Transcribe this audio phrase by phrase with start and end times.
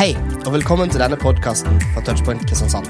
[0.00, 0.14] Hei,
[0.46, 2.86] og velkommen til denne podkasten fra Touchpoint Kristiansand.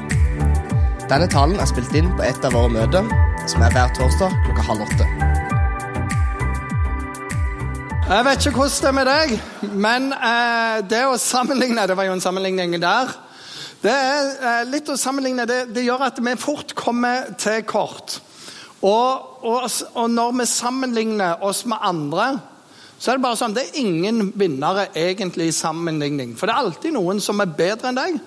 [1.10, 3.08] Denne talen er spilt inn på et av våre møter,
[3.50, 5.08] som er hver torsdag klokka halv åtte.
[8.04, 9.34] Jeg vet ikke hvordan det er med deg,
[9.88, 13.10] men eh, det å sammenligne Det var jo en sammenligning der.
[13.82, 18.20] Det er eh, litt å sammenligne, det, det, gjør at vi fort kommer til kort.
[18.86, 22.36] Og, og, og når vi sammenligner oss med andre,
[23.00, 26.34] så er det bare sånn, det er ingen vinnere egentlig i sammenligning.
[26.36, 28.18] For det er alltid noen som er bedre enn deg.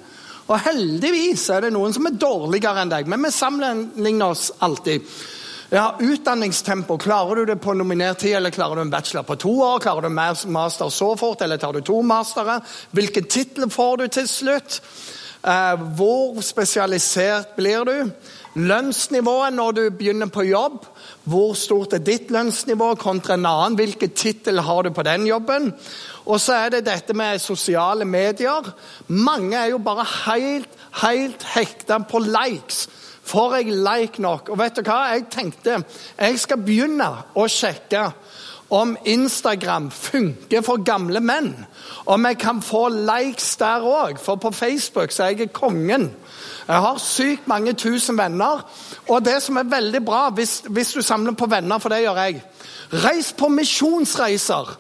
[0.50, 3.08] Og heldigvis er det noen som er dårligere enn deg.
[3.12, 5.06] Men vi sammenligner oss alltid.
[5.74, 6.98] Ja, Utdanningstempo.
[6.98, 9.80] Klarer du det på nominert tid, eller klarer du en bachelor på to år?
[9.86, 10.10] Klarer du
[10.54, 12.60] master så fort, eller tar du to mastere?
[12.92, 14.82] Hvilken tittel får du til slutt?
[15.44, 18.12] Eh, hvor spesialisert blir du?
[18.56, 20.86] Lønnsnivået når du begynner på jobb.
[21.24, 23.78] Hvor stort er ditt lønnsnivå kontra en annen?
[23.80, 25.72] Hvilken tittel har du på den jobben?
[26.26, 28.70] Og så er det dette med sosiale medier.
[29.08, 30.70] Mange er jo bare helt,
[31.02, 32.88] helt hekta på likes.
[33.24, 34.50] Får jeg like nok?
[34.50, 35.00] Og vet du hva?
[35.16, 35.80] Jeg tenkte
[36.20, 38.10] jeg skal begynne å sjekke
[38.74, 41.54] om Instagram funker for gamle menn.
[42.10, 46.10] Om jeg kan få likes der òg, for på Facebook så er jeg kongen.
[46.68, 48.64] Jeg har sykt mange tusen venner.
[49.08, 52.24] Og det som er veldig bra, hvis, hvis du samler på venner, for det gjør
[52.26, 52.42] jeg
[52.94, 54.76] Reis på misjonsreiser.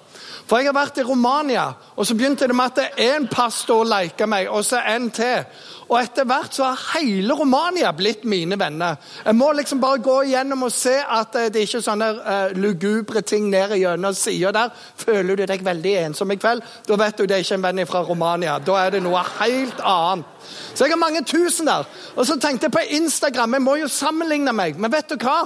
[0.47, 4.27] For jeg har vært i Romania, og så begynte det med at én pastor lika
[4.27, 5.45] meg, og så en til.
[5.87, 8.95] Og etter hvert så har hele Romania blitt mine venner.
[9.25, 12.55] Jeg må liksom bare gå igjennom og se at eh, det ikke er sånne uh,
[12.57, 14.71] lugubre ting ned gjennom sida der.
[14.97, 17.83] Føler du deg veldig ensom i kveld, da vet du det er ikke en venn
[17.89, 18.57] fra Romania.
[18.59, 20.49] Da er det noe helt annet.
[20.73, 21.85] Så jeg har mange tusen der.
[22.15, 23.53] Og så tenkte jeg på Instagram.
[23.59, 24.79] Jeg må jo sammenligne meg.
[24.79, 25.43] Men vet du hva?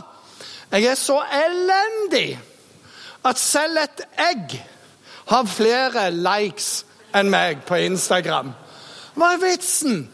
[0.71, 2.39] Jeg er så elendig
[3.27, 4.57] at selv et egg
[5.27, 8.53] har flere likes enn meg på Instagram.
[9.17, 10.05] Hva er vitsen?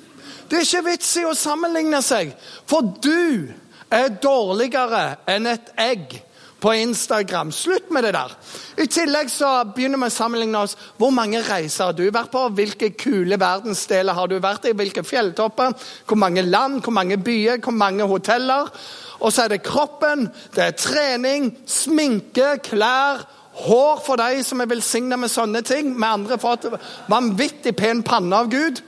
[0.50, 2.33] Det er ikke vits i å sammenligne seg,
[2.69, 3.50] for du
[3.94, 6.19] er dårligere enn et egg
[6.63, 7.51] på Instagram.
[7.51, 8.31] Slutt med det der.
[8.79, 10.78] I tillegg så begynner vi å sammenligne oss.
[10.97, 12.45] Hvor mange reiser har du vært på?
[12.56, 14.75] Hvilke kule verdensdeler har du vært i?
[14.78, 15.75] Hvilke fjelltopper?
[16.07, 16.80] Hvor mange land?
[16.85, 17.59] Hvor mange byer?
[17.63, 18.72] Hvor mange hoteller?
[19.19, 23.22] Og så er det kroppen, det er trening, sminke, klær
[23.53, 25.94] Hår for de som er velsigna med sånne ting.
[25.94, 26.66] Med andre fått
[27.12, 28.81] vanvittig pen panne av Gud.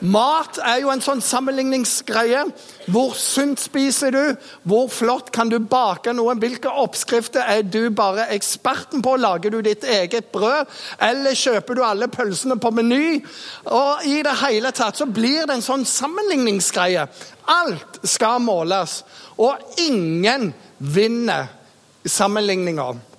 [0.00, 2.42] Mat er jo en sånn sammenligningsgreie.
[2.92, 4.36] Hvor sunt spiser du?
[4.68, 6.34] Hvor flott kan du bake noe?
[6.40, 9.16] Hvilke oppskrifter er du bare eksperten på?
[9.20, 10.68] Lager du ditt eget brød?
[11.04, 13.20] Eller kjøper du alle pølsene på Meny?
[13.72, 17.06] Og I det hele tatt så blir det en sånn sammenligningsgreie.
[17.50, 19.00] Alt skal måles,
[19.40, 21.48] og ingen vinner
[22.04, 23.09] sammenligninger.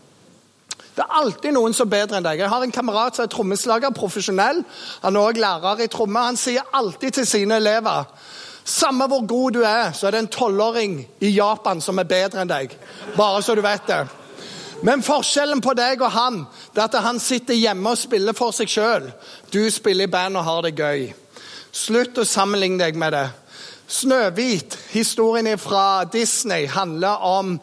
[0.95, 2.41] Det er alltid noen som er bedre enn deg.
[2.43, 4.63] Jeg har en kamerat som er trommeslager, profesjonell.
[5.05, 6.27] Han er også lærer i tromme.
[6.27, 8.05] Han sier alltid til sine elever
[8.63, 12.41] samme hvor god du er, så er det en tolvåring i Japan som er bedre
[12.41, 12.73] enn deg.
[13.17, 14.03] Bare så du vet det.
[14.85, 16.39] Men forskjellen på deg og han
[16.73, 19.11] det er at han sitter hjemme og spiller for seg sjøl.
[19.53, 21.11] Du spiller i band og har det gøy.
[21.71, 23.27] Slutt å sammenligne deg med det.
[23.91, 27.57] Snøhvit, historien fra Disney, handler om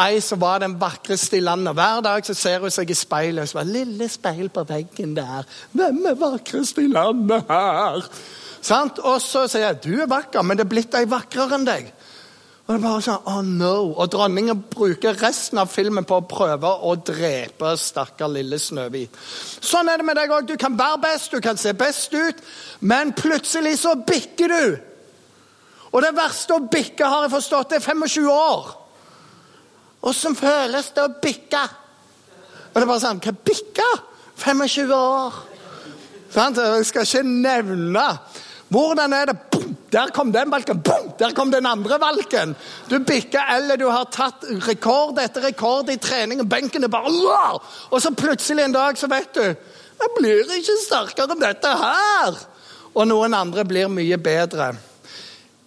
[0.00, 1.74] ei som var den vakreste i landet.
[1.76, 5.48] Hver dag så ser hun seg i speilet så var lille speil på veggen der.
[5.72, 8.06] Hvem er vakrest i landet her?
[8.62, 9.02] Sant?
[9.02, 11.92] Og så sier jeg du er vakker, men det er blitt ei vakrere enn deg.
[12.62, 13.74] Og det er bare sånn, oh no.
[13.98, 19.18] Og dronningen bruker resten av filmen på å prøve å drepe stakkar lille Snøhvit.
[19.58, 20.46] Sånn er det med deg òg.
[20.46, 22.38] Du kan være best, du kan se best ut,
[22.86, 24.76] men plutselig så bikker du.
[25.92, 28.70] Og det verste å bikke, har jeg forstått, det er 25 år.
[30.02, 31.62] Åssen føles det å bikke?
[32.72, 33.88] Og det er bare sånn Hva bikke?
[34.42, 35.42] 25 år.
[36.32, 36.58] Sant?
[36.58, 38.06] Jeg skal ikke nevne
[38.72, 39.76] hvordan er det Boom!
[39.92, 40.80] Der kom den valken.
[40.80, 41.10] Boom!
[41.18, 42.54] Der kom den andre valken.
[42.88, 47.60] Du bikker, eller du har tatt rekord etter rekord i trening, og benken er bare!
[47.90, 52.40] Og så plutselig en dag så vet du Jeg blir ikke sterkere enn dette her.
[52.96, 54.72] Og noen andre blir mye bedre.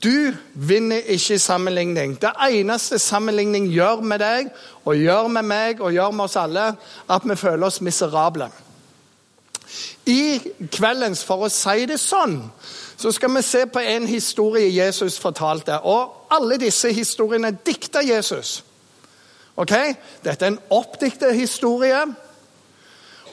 [0.06, 2.19] Du vinner ikke sammenligning.
[2.22, 4.52] Det eneste sammenligning gjør med deg
[4.86, 6.66] og gjør med meg og gjør med oss alle,
[7.10, 8.52] at vi føler oss miserable.
[10.06, 10.38] I
[10.72, 12.38] kveldens, for å si det sånn,
[12.98, 15.80] så skal vi se på en historie Jesus fortalte.
[15.81, 18.60] Og alle disse historiene dikta Jesus.
[19.58, 19.74] Ok?
[20.24, 22.06] Dette er en oppdiktet historie.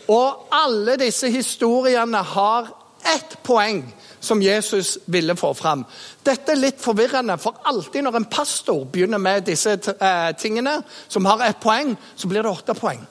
[0.09, 2.73] Og alle disse historiene har
[3.05, 3.83] ett poeng
[4.21, 5.85] som Jesus ville få fram.
[6.23, 10.79] Dette er litt forvirrende, for alltid når en pastor begynner med disse eh, tingene,
[11.09, 13.03] som har ett poeng, så blir det åtte poeng.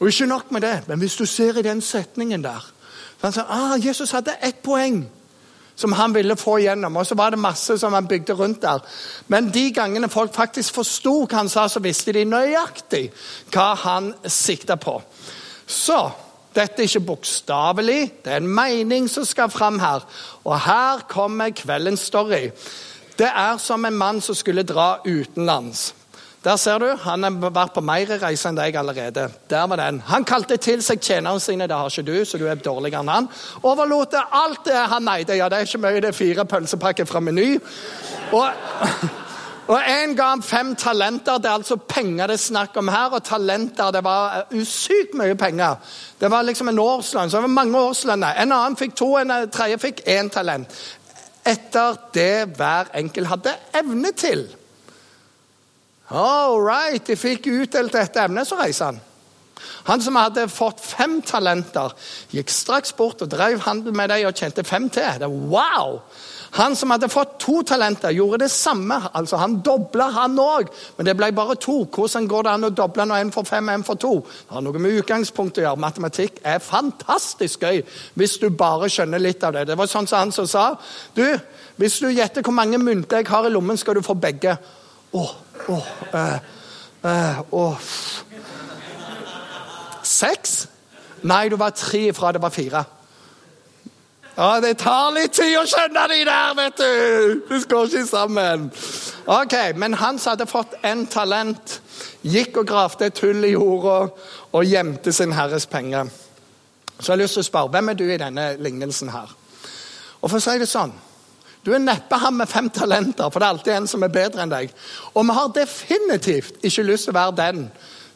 [0.00, 2.72] Og ikke nok med det, men hvis du ser i den setningen der,
[3.22, 5.04] Han sa ah, Jesus hadde ett poeng
[5.74, 6.96] som han ville få igjennom.
[6.96, 8.82] Og så var det masse som han bygde rundt der.
[9.26, 13.04] Men de gangene folk faktisk forsto hva han sa, så visste de nøyaktig
[13.54, 14.98] hva han sikta på.
[15.66, 15.98] Så
[16.54, 20.04] dette er ikke bokstavelig, det er en mening som skal fram her.
[20.44, 22.50] Og her kommer kveldens story.
[23.18, 25.94] Det er som en mann som skulle dra utenlands.
[26.44, 29.28] Der ser du, Han har vært på mer reiser enn deg allerede.
[29.50, 30.00] Der var den.
[30.08, 33.12] Han kalte til seg tjenerne sine, det har ikke du, så du er dårligere enn
[33.12, 33.28] han.
[33.62, 35.36] Overlot alt det han eide.
[35.38, 37.60] Ja, det er ikke mye, det er fire pølsepakker fra Meny.
[38.32, 38.48] Og,
[39.70, 41.38] og en ga ham fem talenter.
[41.38, 43.12] Det er altså penger det er snakk om her.
[43.14, 45.76] Og talenter, det var usykt mye penger.
[46.20, 47.30] Det var liksom en årslønn.
[47.30, 48.40] Så det var mange årslønner.
[48.42, 50.82] En annen fikk to, en tredje fikk én talent.
[51.46, 54.44] Etter det hver enkelt hadde evne til.
[56.10, 59.00] All right, de fikk utdelt dette emnet, så reiser han.
[59.86, 61.94] Han som hadde fått fem talenter,
[62.34, 65.06] gikk straks bort og drev handel med dem og tjente fem til.
[65.22, 66.00] Det var wow!
[66.52, 68.98] Han som hadde fått to talenter, gjorde det samme.
[69.14, 71.84] Altså, Han dobla, han òg, men det ble bare to.
[71.88, 74.12] Hvordan går det an å doble når en får fem og en får to?
[74.20, 75.80] Det har noe med utgangspunktet å gjøre.
[75.80, 77.80] Matematikk er fantastisk gøy
[78.20, 79.64] hvis du bare skjønner litt av det.
[79.70, 80.74] Det var sånn som han som sa
[81.16, 81.26] du,
[81.80, 84.52] Hvis du gjetter hvor mange mynter jeg har i lommen, skal du få begge.
[85.12, 85.30] Åh,
[85.68, 86.38] åh, øh,
[87.04, 87.78] øh, åh.
[90.02, 90.68] Seks?
[91.22, 92.84] Nei, du var tre fra det var fire.
[94.36, 97.42] Ja, Det tar litt tid å skjønne de der, vet du!
[97.50, 98.70] Det går ikke sammen.
[99.28, 101.80] Ok, Men han som hadde fått en talent,
[102.24, 104.08] gikk og gravde et hull i jorda
[104.52, 106.08] og gjemte sin herres penger.
[106.98, 109.28] Så jeg har lyst til å spørre, hvem er du i denne lignelsen her?
[110.22, 110.94] Og for å si det sånn,
[111.62, 114.42] Du er neppe han med fem talenter, for det er alltid en som er bedre
[114.42, 114.72] enn deg.
[115.14, 117.60] Og vi har definitivt ikke lyst til å være den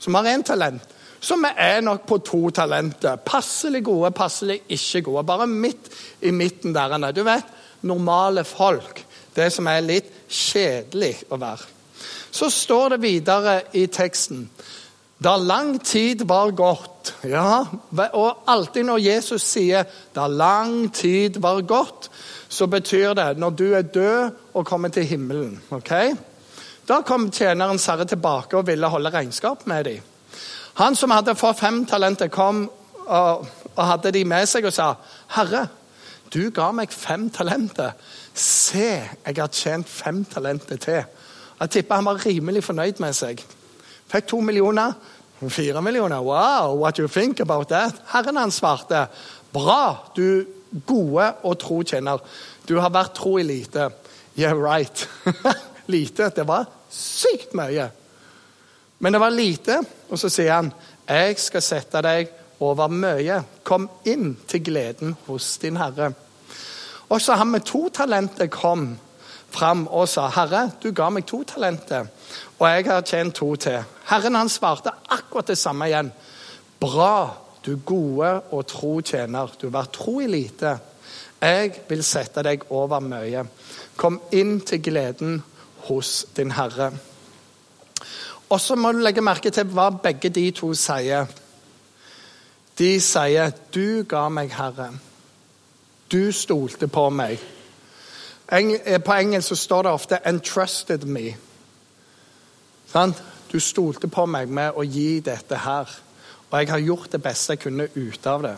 [0.03, 0.83] som har én talent,
[1.21, 3.17] så vi er nok på to talenter.
[3.17, 5.25] Passelig gode, passelig ikke gode.
[5.27, 5.91] Bare midt
[6.21, 6.97] i midten der.
[7.13, 7.45] Du vet,
[7.83, 9.05] normale folk.
[9.37, 11.73] Det som er litt kjedelig å være.
[12.31, 14.49] Så står det videre i teksten
[15.19, 17.65] da lang tid var gått Ja,
[18.13, 22.11] og alltid når Jesus sier 'da lang tid var gått',
[22.49, 25.61] så betyr det når du er død og kommer til himmelen.
[25.71, 26.17] ok?
[26.89, 30.03] Da kom tjenerens herre tilbake og ville holde regnskap med dem.
[30.77, 32.67] Han som hadde fått fem talenter, kom
[33.07, 33.47] og,
[33.77, 34.95] og hadde de med seg og sa,
[35.33, 35.69] 'Herre,
[36.33, 37.93] du ga meg fem talenter.
[38.35, 41.05] Se, jeg har tjent fem talenter til.'
[41.61, 43.41] Jeg tipper han var rimelig fornøyd med seg.
[44.13, 44.93] Fikk to millioner.
[45.49, 46.21] Fire millioner.
[46.21, 47.95] Wow, what you think about that?
[48.13, 49.07] Herren han svarte.
[49.53, 50.45] Bra, du
[50.87, 52.21] gode og tro tjener.
[52.69, 53.91] Du har vært tro i lite.
[54.39, 55.09] Yeah, right.
[55.87, 56.31] lite.
[56.37, 57.91] Det var sykt mye.
[58.99, 60.73] Men det var lite, og så sier han,
[61.09, 62.29] 'Jeg skal sette deg
[62.61, 63.43] over mye.
[63.65, 66.15] Kom inn til gleden hos din Herre.'
[67.09, 68.99] Også han med to talenter kom
[69.51, 72.07] fram og sa, 'Herre, du ga meg to talenter,
[72.59, 76.13] og jeg har tjent to til.' Herren han svarte akkurat det samme igjen.
[76.81, 79.51] 'Bra, du gode og tro tjener.
[79.63, 80.79] Du vært tro i lite.
[81.43, 83.45] Jeg vil sette deg over mye.
[83.97, 85.43] Kom inn til gleden
[85.89, 87.16] hos din Herre.'
[88.49, 91.27] Og så må du legge merke til hva begge de to sier.
[92.79, 94.91] De sier, 'Du ga meg, Herre.
[96.13, 97.41] Du stolte på meg.'
[98.53, 101.37] Eh, på engelsk så står det ofte 'entrusted me'.
[102.87, 103.23] Sant?
[103.53, 106.01] Du stolte på meg med å gi dette her.
[106.51, 108.57] Og jeg har gjort det beste jeg kunne ut av det.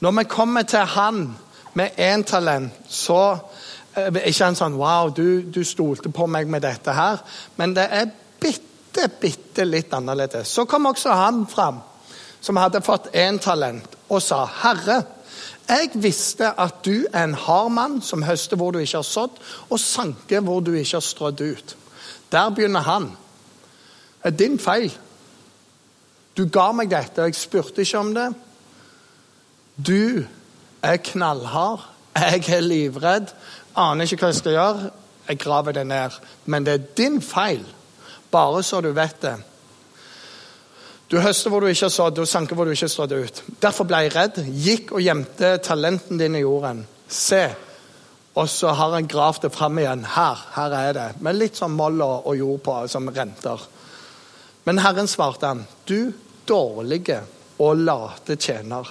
[0.00, 1.36] Når vi kommer til han
[1.74, 3.38] med én talent, så
[3.94, 7.18] er eh, ikke han sånn 'Wow, du, du stolte på meg med dette her.'
[7.56, 8.06] Men det er
[8.92, 10.48] bitte bitte, litt annerledes.
[10.48, 11.80] Så kom også han fram,
[12.40, 15.04] som hadde fått én talent, og sa, 'Herre,
[15.68, 19.30] jeg visste at du er en hard mann som høster hvor du ikke har sådd,
[19.70, 21.76] og sanker hvor du ikke har strødd ut.'
[22.32, 23.16] Der begynner han.
[24.22, 24.98] Det er din feil.
[26.36, 28.34] Du ga meg dette, og jeg spurte ikke om det.
[29.86, 30.24] Du
[30.82, 31.80] er knallhard.
[32.16, 33.34] Jeg er livredd.
[33.76, 34.90] Aner ikke hva jeg skal gjøre.
[35.28, 36.10] Jeg graver det ned.
[36.46, 37.64] Men det er din feil.
[38.30, 39.36] Bare så du vet det.
[41.10, 43.42] Du høster hvor du ikke har sådd, og sanker hvor du ikke har stått ut.
[43.62, 46.84] Derfor ble jeg redd, gikk og gjemte talenten din i jorden.
[47.10, 47.42] Se,
[48.38, 50.04] og så har han gravd det fram igjen.
[50.06, 51.08] Her, her er det.
[51.26, 53.66] Med litt sånn moll og jord på som renter.
[54.68, 56.12] Men Herren svarte han, du
[56.46, 57.18] dårlige
[57.58, 58.86] og late tjener.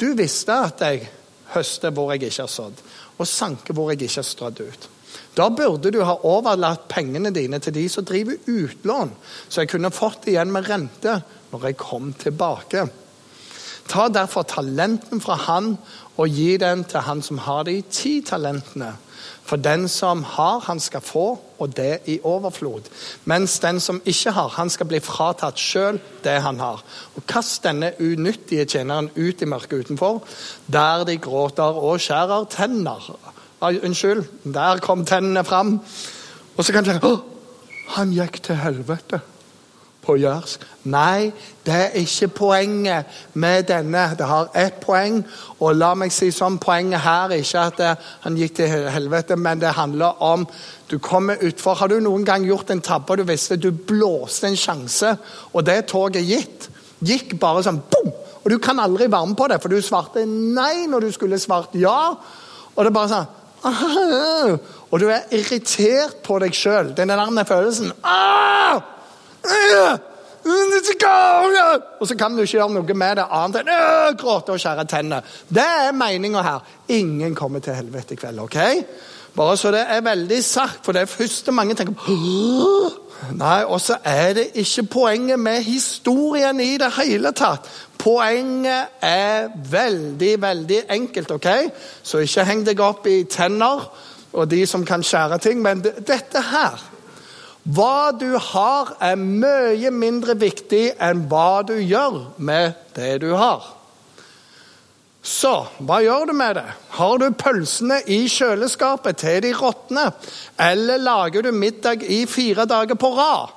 [0.00, 1.04] Du visste at jeg
[1.52, 2.80] høster hvor jeg ikke har sådd,
[3.18, 4.91] og sanker hvor jeg ikke har strødd ut.
[5.36, 9.14] Da burde du ha overlatt pengene dine til de som driver utlån,
[9.48, 11.22] så jeg kunne fått igjen med rente
[11.52, 12.84] når jeg kom tilbake.
[13.88, 15.74] Ta derfor talenten fra han
[16.20, 18.92] og gi den til han som har de ti talentene.
[19.42, 21.26] For den som har, han skal få,
[21.58, 22.86] og det i overflod.
[23.30, 26.82] Mens den som ikke har, han skal bli fratatt sjøl det han har.
[27.16, 30.22] Og kast denne unyttige tjeneren ut i mørket utenfor,
[30.66, 33.10] der de gråter og skjærer tenner.
[33.62, 35.76] Ah, unnskyld, der kom tennene fram.
[36.56, 37.12] Og så kan du si
[37.94, 39.20] han gikk til helvete
[40.02, 40.64] på jærsk.
[40.90, 41.30] Nei,
[41.62, 43.04] det er ikke poenget
[43.38, 44.16] med denne.
[44.18, 45.20] Det har ett poeng.
[45.60, 49.62] Og la meg si sånn, poenget her er ikke at han gikk til helvete, men
[49.62, 50.46] det handler om
[50.90, 51.78] du kommer utfor.
[51.78, 55.12] Har du noen gang gjort en tabbe og du visste du blåste en sjanse,
[55.52, 56.66] og det toget gitt?
[56.98, 58.10] Gikk bare sånn boom!
[58.42, 61.38] Og du kan aldri være med på det, for du svarte nei når du skulle
[61.38, 62.16] svart ja.
[62.74, 66.92] Og det er bare sånn Og du er irritert på deg sjøl.
[66.96, 67.92] Den der følelsen.
[72.00, 75.22] Og så kan du ikke gjøre noe med det annet enn gråte og skjære tenner.
[75.48, 76.60] Det er meninga her.
[76.88, 78.58] Ingen kommer til helvete i kveld, OK?
[79.36, 82.16] Bare så det er veldig sagt, for det er første mange tenker på
[83.38, 87.68] Nei, og så er det ikke poenget med historien i det hele tatt.
[88.02, 91.48] Poenget er veldig, veldig enkelt, OK?
[92.02, 93.86] Så ikke heng deg opp i tenner
[94.32, 96.80] og de som kan skjære ting, men dette her
[97.62, 103.68] hva du har, er mye mindre viktig enn hva du gjør med det du har.
[105.22, 105.52] Så
[105.86, 106.66] hva gjør du med det?
[106.98, 110.10] Har du pølsene i kjøleskapet til de råtner?
[110.58, 113.54] Eller lager du middag i fire dager på rad?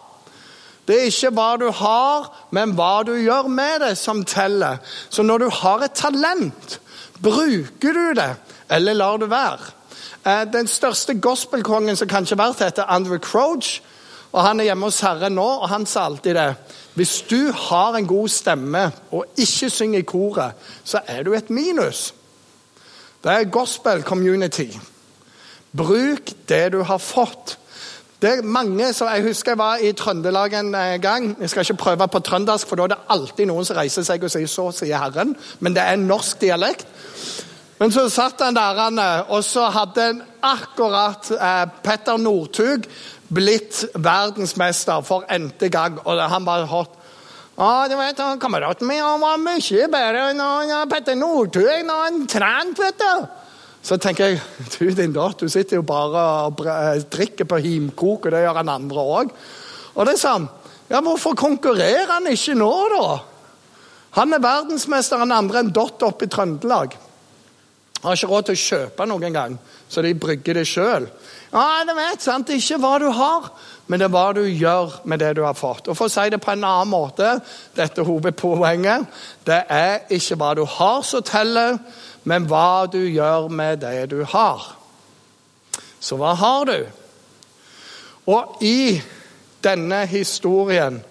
[0.87, 4.77] Det er ikke hva du har, men hva du gjør med det, som teller.
[5.09, 6.79] Så når du har et talent,
[7.21, 8.35] bruker du det,
[8.69, 9.73] eller lar du være?
[10.25, 13.81] Eh, den største gospelkongen som kanskje har vært, heter Andrew Croge.
[14.35, 16.55] Og Han er hjemme hos Herren nå, og han sa alltid det.
[16.95, 20.51] Hvis du har en god stemme og ikke synger i koret,
[20.83, 22.13] så er du et minus.
[23.23, 24.67] Det er gospel community.
[25.77, 27.57] Bruk det du har fått.
[28.21, 31.35] Det er mange som, Jeg husker jeg var i Trøndelag en eh, gang.
[31.39, 34.23] Jeg skal ikke prøve på trøndersk, for da er det alltid noen som reiser seg
[34.23, 35.35] og sier 'så sier Herren'.
[35.59, 36.87] Men det er en norsk dialekt.
[37.79, 42.87] Men så satt han der, og så hadde akkurat eh, Petter Northug
[43.33, 45.99] blitt verdensmester for n-te gang.
[46.05, 46.91] Og han bare hot.
[47.57, 52.81] Ja, du vet, Kameraten min han var mye bedre enn Petter Northug når han trente,
[52.81, 53.27] vet du.
[53.85, 54.41] Så tenker jeg
[54.79, 56.63] du din datt, du sitter jo bare og
[57.13, 59.33] drikker på himkok, og det gjør han andre òg.
[59.95, 60.47] Og det er sånn
[60.85, 63.05] Ja, hvorfor konkurrerer han ikke nå, da?
[64.19, 66.93] Han er verdensmester, han andre en dott oppe i Trøndelag.
[68.03, 69.55] Han Har ikke råd til å kjøpe noen gang,
[69.89, 71.07] så de brygger det sjøl.
[71.49, 73.49] Ja, det vet sant, Ikke hva du har,
[73.87, 75.89] men det er hva du gjør med det du har fått.
[75.89, 77.39] Og For å si det på en annen måte,
[77.75, 79.05] dette hovedpoenget
[79.45, 81.79] Det er ikke hva du har som teller,
[82.25, 84.63] men hva du gjør med det du har.
[85.99, 86.79] Så hva har du?
[88.29, 89.01] Og i
[89.65, 91.01] denne historien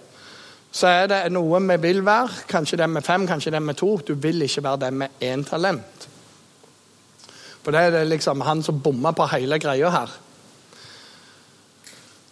[0.75, 2.47] så er det noe vi vil være.
[2.50, 3.97] Kanskje den med fem, kanskje den med to.
[4.02, 6.09] Du vil ikke være den med én talent.
[7.62, 10.11] For det er liksom han som bomma på hele greia her.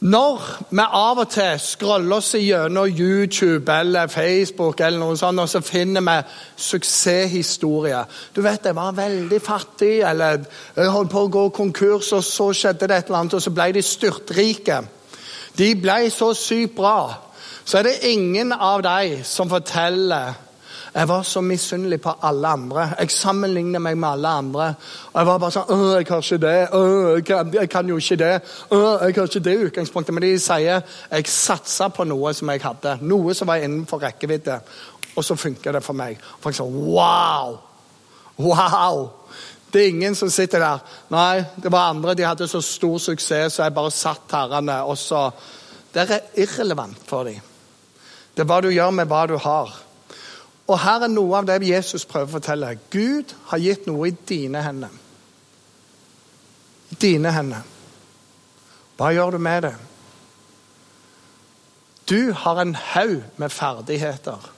[0.03, 0.41] Når
[0.75, 5.61] vi av og til scroller oss gjennom YouTube eller Facebook, eller noe sånt, og så
[5.63, 6.17] finner vi
[6.59, 10.43] suksesshistorier Du vet, jeg var veldig fattig, eller
[10.75, 13.55] jeg holdt på å gå konkurs, og så skjedde det et eller annet, og så
[13.55, 14.81] ble de styrtrike.
[15.59, 17.13] De ble så sykt bra.
[17.65, 20.35] Så er det ingen av dem som forteller
[20.95, 22.83] jeg var så misunnelig på alle andre.
[22.99, 24.67] Jeg sammenlignet meg med alle andre.
[25.13, 26.69] Og Jeg var bare sånn 'Å, jeg har ikke det.
[26.73, 30.15] Å, jeg kan, jeg kan jo ikke det.' Å, jeg har ikke det utgangspunktet.
[30.15, 32.99] Men de sier jeg satsa på noe som jeg hadde.
[33.01, 34.61] Noe som var innenfor rekkevidde.
[35.17, 36.19] Og så funker det for meg.
[36.37, 37.59] Og folk sånn Wow!
[38.37, 39.11] Wow!
[39.73, 40.79] Det er ingen som sitter der.
[41.09, 42.15] Nei, det var andre.
[42.15, 44.83] De hadde så stor suksess, så jeg bare satt herrene.
[44.85, 45.31] Og så
[45.95, 47.41] Det er irrelevant for dem.
[48.35, 49.73] Det er hva du gjør med hva du har.
[50.71, 52.75] Og her er noe av det Jesus prøver å fortelle.
[52.93, 54.93] Gud har gitt noe i dine hender.
[57.03, 57.65] Dine hender.
[58.97, 59.75] Hva gjør du med det?
[62.11, 64.51] Du har en haug med ferdigheter.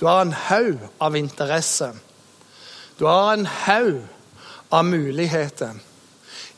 [0.00, 1.90] Du har en haug av interesse.
[2.98, 4.02] Du har en haug
[4.70, 5.74] av muligheter.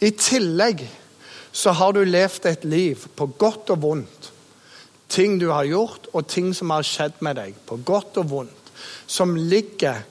[0.00, 0.84] I tillegg
[1.52, 4.30] så har du levd et liv på godt og vondt
[5.10, 8.72] ting du har gjort, og ting som har skjedd med deg, på godt og vondt,
[9.10, 10.04] som ligger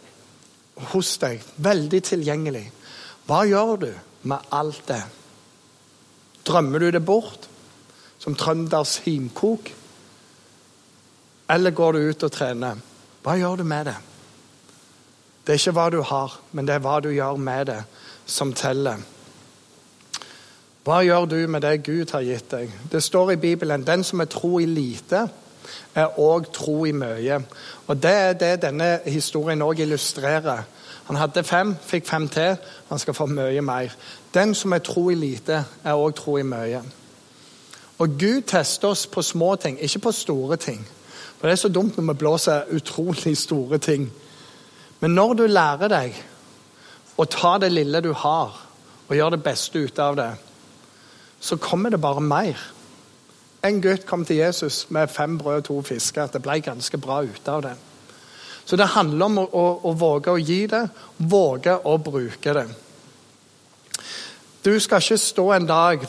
[0.91, 2.65] hos deg, veldig tilgjengelig.
[3.27, 3.89] Hva gjør du
[4.29, 5.01] med alt det?
[6.47, 7.47] Drømmer du det bort,
[8.19, 9.71] som trønders himkok?
[11.49, 12.79] Eller går du ut og trener?
[13.23, 13.97] Hva gjør du med det?
[15.45, 17.79] Det er ikke hva du har, men det er hva du gjør med det,
[18.29, 19.01] som teller.
[20.83, 22.71] Hva gjør du med det Gud har gitt deg?
[22.91, 25.25] Det står i Bibelen den som er tro i lite,
[25.95, 27.41] er òg tro i mye.
[27.87, 30.63] Og Det er det denne historien òg illustrerer.
[31.09, 32.55] Han hadde fem, fikk fem til.
[32.89, 33.95] Han skal få mye mer.
[34.33, 36.81] Den som er tro i lite, er òg tro i mye.
[37.99, 40.87] Og Gud tester oss på små ting, ikke på store ting.
[41.39, 44.11] For Det er så dumt når vi blåser utrolig store ting.
[44.99, 46.15] Men når du lærer deg
[47.17, 48.65] å ta det lille du har,
[49.07, 50.31] og gjøre det beste ut av det,
[51.39, 52.57] så kommer det bare mer.
[53.63, 56.27] En gutt kom til Jesus med fem brød og to fisker.
[56.27, 57.75] Det ble ganske bra ut av det.
[58.65, 60.83] Så det handler om å, å, å våge å gi det,
[61.17, 62.67] våge å bruke det.
[64.65, 66.03] Du skal ikke stå en dag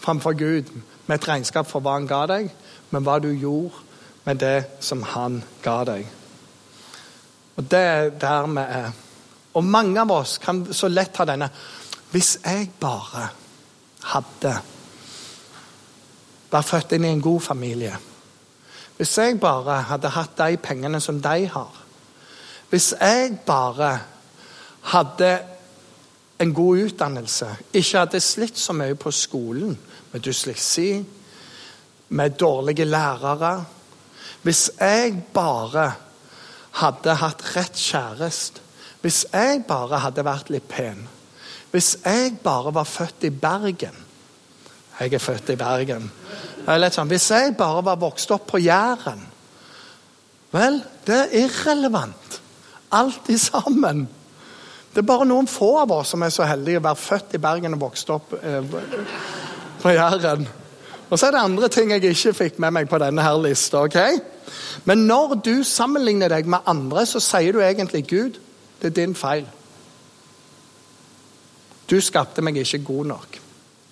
[0.00, 0.70] framfor Gud
[1.06, 2.48] med et regnskap for hva han ga deg,
[2.90, 3.82] men hva du gjorde
[4.26, 6.06] med det som han ga deg.
[7.56, 8.88] Og Det er der vi er.
[9.54, 11.48] Og mange av oss kan så lett ha denne
[12.12, 13.28] Hvis jeg bare
[14.12, 14.52] hadde
[16.50, 17.96] vært født inn i en god familie.
[18.96, 21.82] Hvis jeg bare hadde hatt de pengene som de har
[22.70, 23.90] Hvis jeg bare
[24.92, 25.28] hadde
[26.40, 29.76] en god utdannelse, ikke hadde slitt så mye på skolen
[30.12, 31.04] med dysleksi,
[32.08, 33.64] med dårlige lærere
[34.42, 35.92] Hvis jeg bare
[36.80, 38.60] hadde hatt rett kjæreste,
[39.00, 41.06] hvis jeg bare hadde vært litt pen,
[41.70, 44.05] hvis jeg bare var født i Bergen
[45.00, 46.10] Jeg er født i Bergen.
[46.66, 49.20] Sånn, hvis jeg bare var vokst opp på Jæren
[50.54, 52.38] Vel, det er irrelevant.
[52.94, 54.06] Alt i sammen.
[54.94, 57.40] Det er bare noen få av oss som er så heldige å være født i
[57.42, 58.62] Bergen og vokst opp eh,
[59.82, 60.46] på Jæren.
[61.10, 63.82] Og så er det andre ting jeg ikke fikk med meg på denne her lista.
[63.84, 64.16] Okay?
[64.88, 68.40] Men når du sammenligner deg med andre, så sier du egentlig Gud,
[68.80, 69.44] det er din feil.
[71.90, 73.38] Du skapte meg ikke god nok.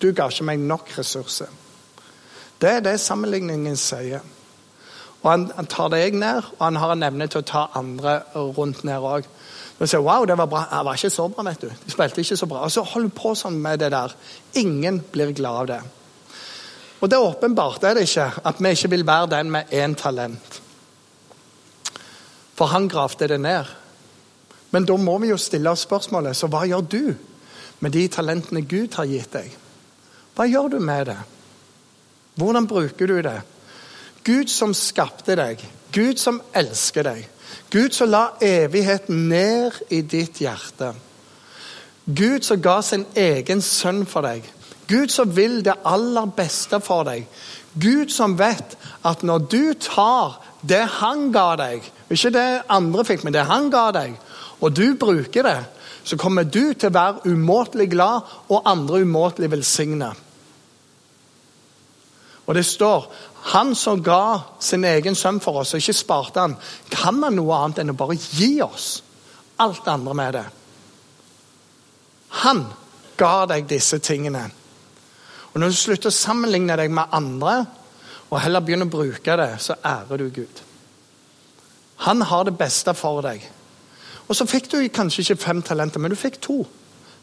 [0.05, 1.49] Du ga ikke meg nok ressurser.
[2.61, 4.21] Det er det sammenligningen sier.
[5.23, 8.19] Og han, han tar deg ned, og han har en evne til å ta andre
[8.35, 9.25] rundt ned òg.
[9.79, 10.61] Og sier, wow, det var bra.
[10.69, 11.71] Det var ikke så bra, vet du.
[11.87, 12.61] De spilte ikke så bra.
[12.67, 14.13] Og så holder du på sånn med det der.
[14.61, 15.79] Ingen blir glad av det.
[17.01, 19.97] Og det er åpenbart er det ikke, at vi ikke vil være den med én
[19.97, 20.61] talent.
[22.55, 23.73] For han gravde det ned.
[24.71, 27.03] Men da må vi jo stille oss spørsmålet så hva gjør du
[27.81, 29.49] med de talentene Gud har gitt deg?
[30.35, 31.19] Hva gjør du med det?
[32.35, 33.39] Hvordan bruker du det?
[34.25, 35.61] Gud som skapte deg,
[35.95, 37.27] Gud som elsker deg,
[37.71, 40.93] Gud som la evigheten ned i ditt hjerte.
[42.05, 44.43] Gud som ga sin egen sønn for deg.
[44.89, 47.25] Gud som vil det aller beste for deg.
[47.73, 53.25] Gud som vet at når du tar det han ga deg, ikke det andre fikk,
[53.25, 54.13] men det han ga deg,
[54.61, 55.57] og du bruker det,
[56.05, 60.13] så kommer du til å være umåtelig glad og andre umåtelig velsigna.
[62.45, 63.07] Og det står
[63.53, 66.55] han som ga sin egen sønn for oss og ikke sparte han,
[66.89, 68.99] kan han noe annet enn å bare gi oss
[69.61, 70.45] alt det andre med det.
[72.43, 72.65] Han
[73.17, 74.43] ga deg disse tingene.
[75.53, 77.53] Og Når du slutter å sammenligne deg med andre,
[78.27, 80.63] og heller begynner å bruke det, så ærer du Gud.
[82.03, 83.45] Han har det beste for deg.
[84.27, 86.65] Og så fikk du kanskje ikke fem talenter, men du fikk to.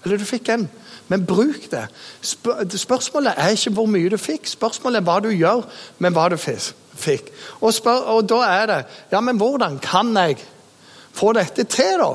[0.04, 0.68] Eller du fikk én.
[1.08, 1.86] Men bruk det.
[2.22, 5.64] Spørsmålet er ikke hvor mye du fikk, spørsmålet er hva du gjør
[5.98, 7.32] med hva du fikk.
[7.60, 8.80] Og, spør, og da er det
[9.12, 10.38] Ja, men hvordan kan jeg
[11.12, 12.12] få dette til, da?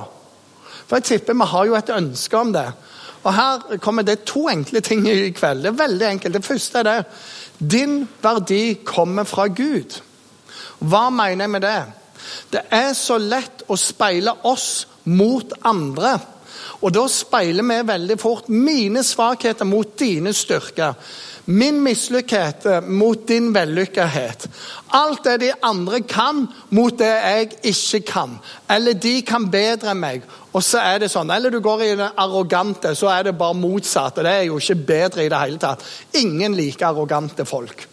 [0.87, 2.67] For jeg tipper vi har jo et ønske om det.
[3.23, 5.63] Og Her kommer det to enkle ting i kveld.
[5.63, 6.33] Det er veldig enkelt.
[6.33, 7.05] Det første er det.
[7.59, 9.99] Din verdi kommer fra Gud.
[10.79, 11.83] Hva mener jeg med det?
[12.53, 16.17] Det er så lett å speile oss mot andre.
[16.81, 20.93] Og da speiler vi veldig fort mine svakheter mot dine styrker.
[21.47, 24.47] Min mislykkethet mot din vellykkethet.
[24.91, 26.43] Alt det de andre kan,
[26.75, 28.33] mot det jeg ikke kan.
[28.69, 30.25] Eller de kan bedre enn meg.
[30.51, 31.31] Og så er det sånn.
[31.31, 34.19] Eller du går i det arrogante, så er det bare motsatt.
[34.19, 35.85] Det er jo ikke bedre i det hele tatt.
[36.19, 37.87] Ingen liker arrogante folk.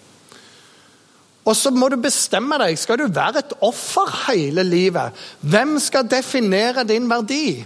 [1.45, 2.79] Og så må du bestemme deg.
[2.81, 5.13] Skal du være et offer hele livet?
[5.45, 7.61] Hvem skal definere din verdi?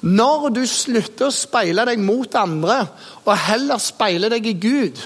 [0.00, 2.84] Når du slutter å speile deg mot andre,
[3.24, 5.00] og heller speiler deg i Gud,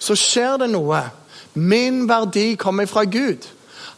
[0.00, 1.02] så skjer det noe.
[1.58, 3.48] Min verdi kommer fra Gud.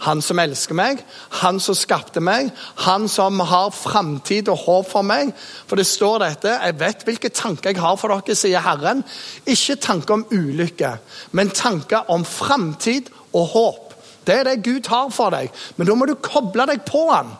[0.02, 1.02] Han som elsker meg,
[1.44, 2.48] han som skapte meg,
[2.82, 5.30] han som har framtid og håp for meg.
[5.68, 9.04] For det står dette Jeg vet hvilke tanker jeg har for dere, sier Herren.
[9.46, 10.96] Ikke tanker om ulykke,
[11.38, 13.94] men tanker om framtid og håp.
[14.26, 15.52] Det er det Gud har for deg.
[15.76, 17.30] Men da må du koble deg på han.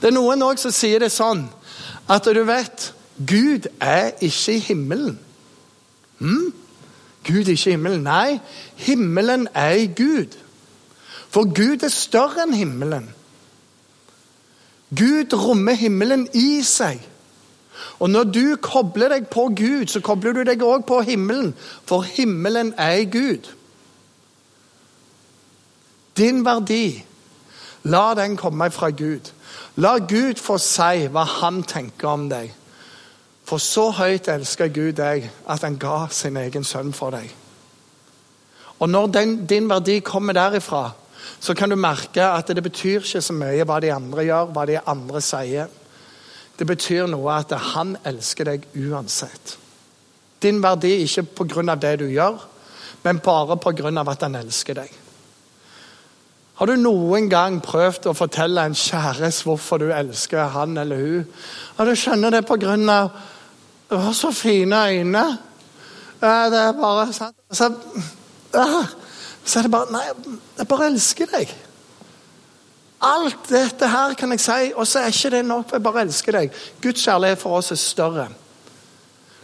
[0.00, 1.44] Det er noen også som sier det sånn
[2.08, 5.18] at du vet Gud er ikke i himmelen.
[6.18, 6.54] Hmm?
[7.26, 8.02] Gud er ikke i himmelen.
[8.02, 8.38] Nei,
[8.76, 10.36] himmelen er i Gud.
[11.28, 13.08] For Gud er større enn himmelen.
[14.96, 17.00] Gud rommer himmelen i seg.
[17.98, 22.06] Og når du kobler deg på Gud, så kobler du deg òg på himmelen, for
[22.06, 23.50] himmelen er i Gud.
[26.16, 27.04] Din verdi,
[27.84, 29.32] la den komme fra Gud.
[29.76, 32.52] La Gud få si hva han tenker om deg.
[33.46, 37.28] For så høyt elsker Gud deg at han ga sin egen sønn for deg.
[38.80, 40.90] Og når den, din verdi kommer derifra,
[41.40, 44.66] så kan du merke at det betyr ikke så mye hva de andre gjør, hva
[44.68, 45.70] de andre sier.
[46.56, 49.56] Det betyr noe at han elsker deg uansett.
[50.42, 51.74] Din verdi ikke pga.
[51.76, 52.40] det du gjør,
[53.04, 54.10] men bare pga.
[54.10, 55.05] at han elsker deg.
[56.56, 61.26] Har du noen gang prøvd å fortelle en kjæreste hvorfor du elsker han eller hun?
[61.76, 62.76] Ja, du skjønner det pga.
[63.90, 65.26] Du har så fine øyne.
[66.20, 66.30] Det
[66.62, 67.36] er bare sant.
[67.52, 67.68] Så,
[69.44, 70.02] så er det bare Nei,
[70.56, 71.52] jeg bare elsker deg.
[73.04, 75.76] Alt dette her kan jeg si, og så er ikke det nok.
[75.76, 76.58] Jeg bare elsker deg.
[76.82, 78.28] Guds kjærlighet for oss er større.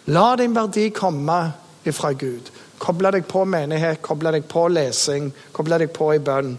[0.09, 1.43] La din verdi komme
[1.85, 2.49] ifra Gud.
[2.81, 6.57] Koble deg på menighet, koble deg på lesing, koble deg på i bønn.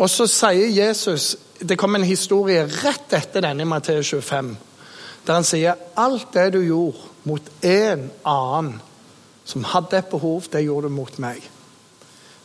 [0.00, 4.54] Og så sier Jesus Det kom en historie rett etter denne i Matteus 25,
[5.26, 8.78] der han sier alt det du gjorde mot en annen
[9.44, 11.42] som hadde et behov, det gjorde du mot meg.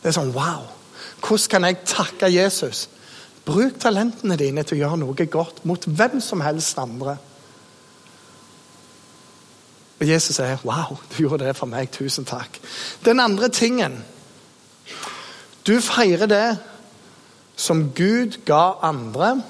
[0.02, 0.66] Det er sånn wow.
[1.22, 2.82] Hvordan kan jeg takke Jesus?
[3.46, 7.16] Bruk talentene dine til å gjøre noe godt mot hvem som helst andre.
[9.96, 11.90] Og Jesus sier, 'Wow, du gjorde det for meg.
[11.90, 12.60] Tusen takk.'
[13.04, 14.04] Den andre tingen
[15.66, 16.58] Du feirer det
[17.56, 19.42] som Gud ga andre,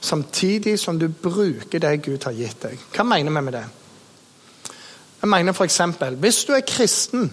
[0.00, 2.78] samtidig som du bruker det Gud har gitt deg.
[2.94, 3.64] Hva mener vi med det?
[5.20, 5.80] Jeg mener f.eks.
[6.20, 7.32] hvis du er kristen,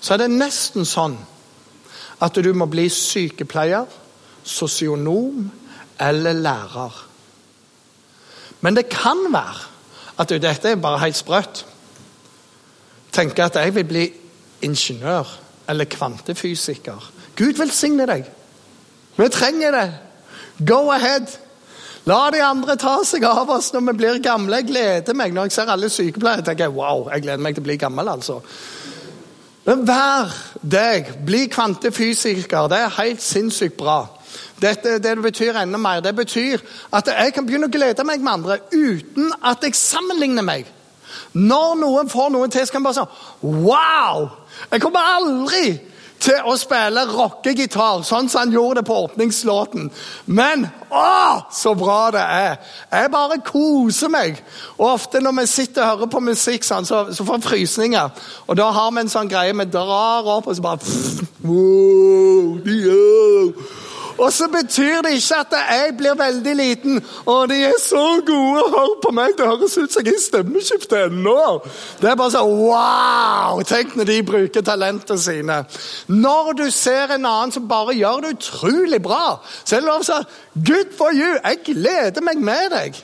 [0.00, 1.16] så er det nesten sånn
[2.22, 3.86] at du må bli sykepleier,
[4.44, 5.48] sosionom
[6.00, 7.00] eller lærer.
[8.60, 9.64] Men det kan være
[10.18, 11.64] at du, dette er bare helt sprøtt.
[13.12, 14.06] Tenke at jeg vil bli
[14.64, 15.28] ingeniør
[15.68, 17.12] eller kvantefysiker.
[17.36, 18.28] Gud velsigne deg.
[19.16, 19.86] Vi trenger det.
[20.66, 21.26] Go ahead.
[22.06, 24.60] La de andre ta seg av oss når vi blir gamle.
[24.60, 26.44] Jeg gleder meg når jeg ser alle sykepleiere.
[26.46, 28.38] tenker jeg, wow, jeg gleder meg til å bli gammel, altså.
[29.66, 30.30] Men vær
[30.62, 31.10] deg.
[31.26, 32.68] Bli kvantefysiker.
[32.70, 34.04] Det er helt sinnssykt bra.
[34.62, 36.00] Dette, det betyr enda mer.
[36.00, 36.62] Det betyr
[36.94, 40.70] at jeg kan begynne å glede meg med andre uten at jeg sammenligner meg.
[41.34, 44.28] Når noen får noe til, så kan jeg bare si Wow!
[44.70, 45.74] Jeg kommer aldri
[46.22, 49.90] til å spille rockegitar, sånn som han gjorde det på åpningslåten.
[50.26, 52.58] Men å, så bra det er!
[52.92, 54.40] Jeg bare koser meg.
[54.78, 58.28] Og Ofte når vi sitter og hører på musikk, sånn, så, så får vi frysninger.
[58.46, 62.56] Og da har vi en sånn greie vi drar opp, og så bare pff, wow,
[62.64, 63.84] yeah.
[64.18, 67.00] Og så betyr det ikke at jeg blir veldig liten.
[67.26, 69.34] Og de er så gode, hør på meg!
[69.38, 71.42] Det høres ut som jeg er i stemmeskifte ennå.
[72.00, 73.60] Det er bare sånn wow!
[73.68, 75.58] Tenk når de bruker talentene sine.
[76.08, 80.06] Når du ser en annen som bare gjør det utrolig bra, så er det lov
[80.06, 81.36] å si good for you!
[81.36, 83.00] Jeg gleder meg med deg.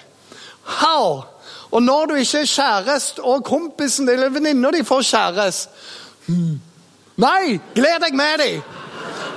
[0.80, 1.24] How?
[1.72, 5.70] Og når du ikke er kjæreste, og kompisen din eller venninna di får kjæreste
[6.28, 6.60] hmm.
[7.20, 8.62] Nei, gled deg med dem!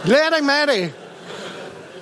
[0.06, 1.05] Gled deg med dem!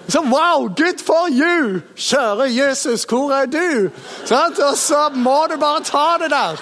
[0.08, 1.82] Så wow, good for you!
[1.96, 3.90] Kjære Jesus, hvor er du?
[4.28, 4.58] Sånn?
[4.68, 6.60] Og så må du bare ta det der.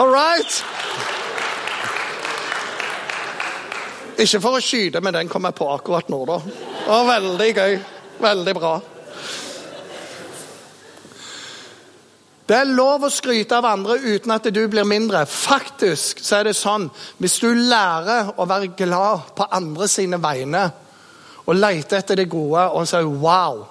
[0.00, 0.62] All right?
[4.22, 6.40] Ikke for å skyte, men den kom jeg på akkurat nå, da.
[6.96, 7.76] Og veldig gøy.
[8.22, 8.72] Veldig bra.
[12.52, 15.22] Det er lov å skryte av andre uten at du blir mindre.
[15.30, 16.88] Faktisk så er det sånn
[17.22, 20.66] hvis du lærer å være glad på andre sine vegne,
[21.52, 23.66] og leter etter det gode og sier 'wow',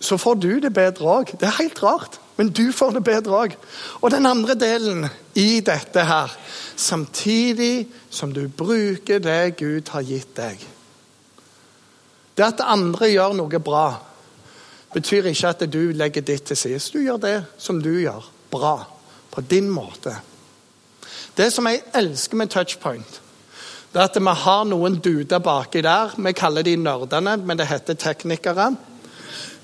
[0.00, 1.32] så får du det bedre òg.
[1.40, 3.54] Det er helt rart, men du får det bedre òg.
[4.00, 6.36] Og den andre delen i dette her
[6.76, 10.66] Samtidig som du bruker det Gud har gitt deg.
[12.36, 13.98] Det at andre gjør noe bra,
[14.94, 16.78] betyr ikke at du legger ditt til side.
[16.92, 18.84] Du gjør det som du gjør, bra.
[19.30, 20.14] På din måte.
[21.36, 23.20] Det som jeg elsker med touchpoint,
[23.92, 26.12] det at vi har noen duder baki der.
[26.16, 28.72] Vi kaller de nerdene, men det heter teknikere.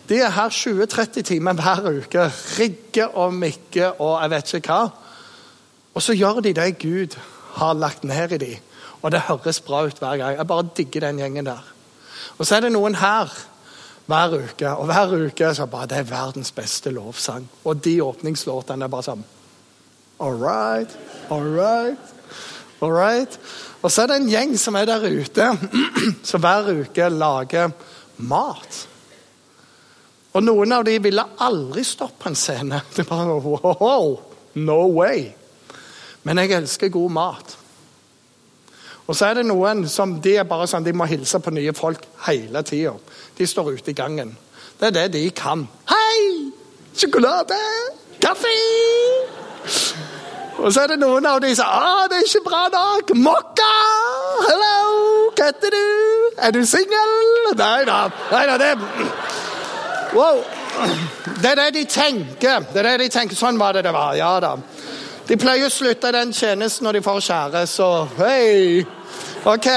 [0.09, 2.29] De er her 20-30 timer hver uke.
[2.59, 4.91] Rigger og mikker og jeg vet ikke hva.
[5.95, 7.17] Og så gjør de det Gud
[7.61, 8.71] har lagt ned i dem.
[9.03, 10.37] Og det høres bra ut hver gang.
[10.37, 11.65] Jeg bare digger den gjengen der.
[12.39, 13.33] Og så er det noen her
[14.07, 17.49] hver uke, og hver uke så bare Det er verdens beste lovsang.
[17.65, 19.25] Og de åpningslåtene er bare sånn
[20.21, 20.91] All right,
[21.31, 22.14] all right,
[22.85, 23.39] all right.
[23.83, 25.51] Og så er det en gjeng som er der ute,
[26.29, 27.73] som hver uke lager
[28.25, 28.81] mat.
[30.35, 32.81] Og noen av de ville aldri stoppe en scene.
[32.95, 34.17] Det er bare wow,
[34.55, 35.29] no way.
[36.25, 37.59] Men jeg elsker god mat.
[39.05, 41.75] Og så er det noen som de er bare sånn, de må hilse på nye
[41.77, 42.95] folk hele tida.
[43.37, 44.33] De står ute i gangen.
[44.81, 45.67] Det er det de kan.
[45.93, 46.51] Hei!
[46.97, 47.61] Sjokolade!
[48.25, 48.55] Kaffe!
[50.59, 53.15] Og så er det noen av de som ah, det er ikke bra nok.
[53.19, 53.71] Mokka!
[54.47, 54.77] Hello!
[55.35, 55.87] Hva heter du?
[56.39, 57.15] Er du singel?
[57.59, 57.99] Nei da.
[58.31, 58.75] Nei da, det
[60.15, 60.45] Wow.
[61.43, 62.67] Det er det de tenker.
[62.71, 63.39] Det er det de tenker.
[63.39, 64.15] Sånn var det det var.
[64.19, 64.55] Ja da.
[65.27, 67.89] De pleier å slutte den tjenesten når de får kjære, så
[68.19, 68.85] hei!
[69.49, 69.69] Ok.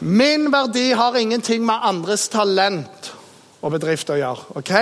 [0.00, 3.10] Min verdi har ingenting med andres talent
[3.60, 4.56] og bedrift å gjøre.
[4.60, 4.72] ok?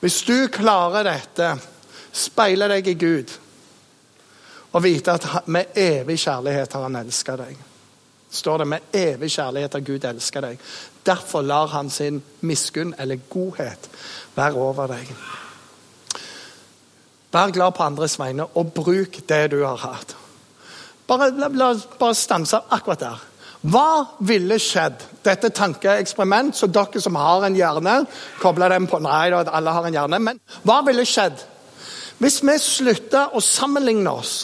[0.00, 1.56] Hvis du klarer dette,
[2.16, 3.34] speile deg i Gud
[4.76, 7.56] og vite at med evig kjærlighet har han elska deg.
[8.30, 10.58] Står det med evig kjærlighet har Gud elska deg.
[11.06, 13.88] Derfor lar han sin miskunn, eller godhet,
[14.34, 15.14] være over deg.
[17.32, 20.16] Vær glad på andres vegne, og bruk det du har hatt.
[21.06, 23.24] Bare, la, la, bare stanse akkurat der.
[23.66, 25.00] Hva ville skjedd?
[25.24, 28.00] Dette tankeeksperiment, så dere som har en hjerne
[28.42, 30.20] kobler dem på, Nei, alle har en hjerne.
[30.22, 31.40] Men hva ville skjedd
[32.18, 34.34] hvis vi slutter å sammenligne oss?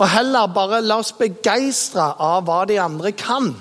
[0.00, 3.52] Og heller bare la oss begeistre av hva de andre kan.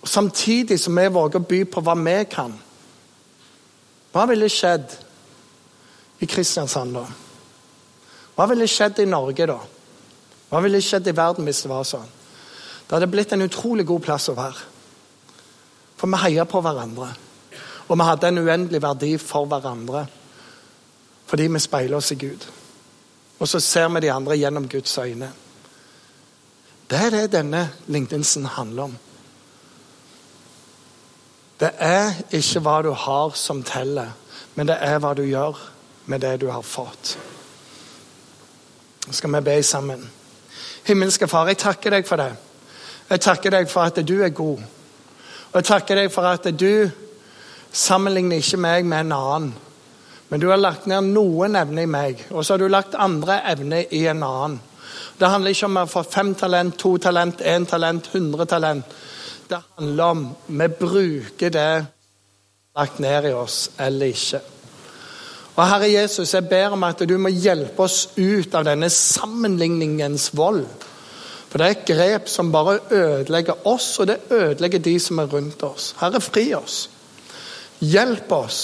[0.00, 2.54] Og Samtidig som vi våger å by på hva vi kan.
[4.14, 4.94] Hva ville skjedd
[6.22, 7.02] i Kristiansand da?
[8.36, 9.58] Hva ville skjedd i Norge da?
[10.48, 12.06] Hva ville skjedd i verden hvis det var sånn?
[12.86, 14.62] Det hadde blitt en utrolig god plass å være.
[15.98, 17.10] For vi heier på hverandre.
[17.88, 20.06] Og vi hadde en uendelig verdi for hverandre.
[21.26, 22.46] Fordi vi speiler oss i Gud.
[23.38, 25.32] Og så ser vi de andre gjennom Guds øyne.
[26.90, 28.96] Det er det denne lignelsen handler om.
[31.60, 34.12] Det er ikke hva du har som teller,
[34.54, 35.56] men det er hva du gjør
[36.06, 37.16] med det du har fått.
[39.06, 40.10] Nå skal vi be sammen.
[40.84, 42.32] Himmelske Far, jeg takker deg for det.
[43.10, 44.62] Jeg takker deg for at du er god.
[45.52, 46.90] Og jeg takker deg for at du
[47.72, 49.54] sammenligner ikke meg med en annen.
[50.28, 53.38] Men du har lagt ned noen evner i meg, og så har du lagt andre
[53.52, 54.56] evner i en annen.
[55.16, 58.96] Det handler ikke om å få fem talent, to talent, én talent, hundre talent.
[59.48, 61.70] Det handler om vi bruker det
[62.76, 64.42] lagt ned i oss eller ikke.
[65.56, 70.28] Og Herre Jesus, jeg ber om at du må hjelpe oss ut av denne sammenligningens
[70.36, 70.66] vold.
[71.48, 75.30] For det er et grep som bare ødelegger oss, og det ødelegger de som er
[75.32, 75.94] rundt oss.
[76.00, 76.82] Herre, fri oss.
[77.80, 78.60] Hjelp oss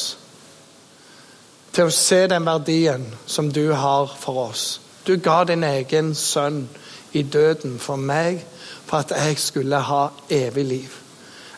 [1.72, 4.80] til å se den verdien som du har for oss.
[5.04, 6.66] Du ga din egen sønn
[7.12, 8.40] i døden for meg,
[8.86, 10.98] for at jeg skulle ha evig liv.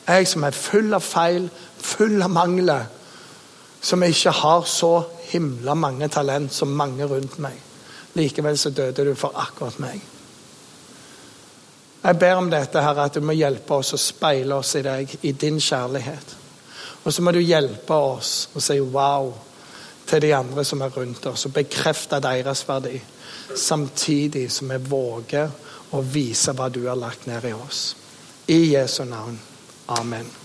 [0.07, 2.87] Jeg som er full av feil, full av mangler,
[3.85, 4.95] som ikke har så
[5.31, 7.57] himla mange talent som mange rundt meg.
[8.15, 10.01] Likevel så døde du for akkurat meg.
[12.05, 15.15] Jeg ber om dette, Herre, at du må hjelpe oss å speile oss i deg,
[15.23, 16.35] i din kjærlighet.
[17.05, 19.33] Og så må du hjelpe oss å si wow
[20.09, 23.01] til de andre som er rundt oss, og bekrefte deres verdi.
[23.57, 25.51] Samtidig som vi våger
[25.95, 27.85] å vise hva du har lagt ned i oss.
[28.49, 29.39] I Jesu navn.
[29.87, 30.44] Amen.